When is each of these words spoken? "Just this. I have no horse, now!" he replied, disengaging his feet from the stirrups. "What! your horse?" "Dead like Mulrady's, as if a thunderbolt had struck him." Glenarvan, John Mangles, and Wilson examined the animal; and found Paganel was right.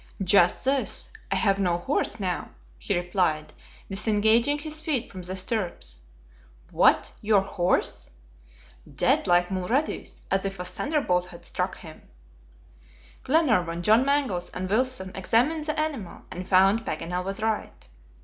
"Just 0.23 0.65
this. 0.65 1.09
I 1.31 1.35
have 1.35 1.59
no 1.59 1.77
horse, 1.77 2.19
now!" 2.19 2.49
he 2.79 2.97
replied, 2.97 3.53
disengaging 3.87 4.57
his 4.57 4.81
feet 4.81 5.11
from 5.11 5.21
the 5.21 5.37
stirrups. 5.37 5.99
"What! 6.71 7.11
your 7.21 7.41
horse?" 7.41 8.09
"Dead 8.95 9.27
like 9.27 9.49
Mulrady's, 9.51 10.23
as 10.31 10.43
if 10.43 10.59
a 10.59 10.65
thunderbolt 10.65 11.25
had 11.27 11.45
struck 11.45 11.77
him." 11.77 12.01
Glenarvan, 13.25 13.83
John 13.83 14.03
Mangles, 14.03 14.49
and 14.49 14.67
Wilson 14.67 15.11
examined 15.13 15.65
the 15.65 15.79
animal; 15.79 16.25
and 16.31 16.47
found 16.47 16.83
Paganel 16.83 17.23
was 17.23 17.39
right. 17.39 17.85